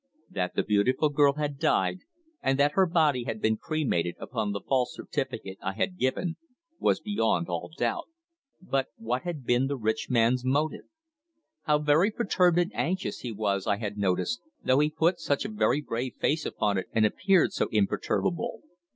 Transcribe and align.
That 0.31 0.55
the 0.55 0.63
beautiful 0.63 1.09
girl 1.09 1.33
had 1.33 1.59
died, 1.59 1.99
and 2.41 2.57
that 2.57 2.71
her 2.71 2.87
body 2.87 3.25
had 3.25 3.39
been 3.39 3.55
cremated 3.55 4.15
upon 4.19 4.51
the 4.51 4.59
false 4.67 4.95
certificate 4.95 5.59
I 5.61 5.73
had 5.73 5.99
given, 5.99 6.37
was 6.79 6.99
beyond 6.99 7.47
all 7.49 7.69
doubt. 7.77 8.05
But 8.59 8.87
what 8.97 9.21
had 9.21 9.45
been 9.45 9.67
the 9.67 9.77
rich 9.77 10.07
man's 10.09 10.43
motive? 10.43 10.85
How 11.65 11.77
very 11.77 12.09
perturbed 12.09 12.57
and 12.57 12.71
anxious 12.73 13.19
he 13.19 13.31
was 13.31 13.67
I 13.67 13.77
had 13.77 13.95
noticed, 13.95 14.41
though 14.63 14.79
he 14.79 14.89
put 14.89 15.19
such 15.19 15.45
a 15.45 15.49
very 15.49 15.81
brave 15.81 16.15
face 16.19 16.47
upon 16.47 16.79
it 16.79 16.87
and 16.93 17.05
appeared 17.05 17.53
so 17.53 17.67
imperturbable. 17.71 18.61